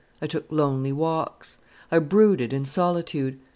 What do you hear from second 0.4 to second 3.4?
lonely walks. I brooded in solitude.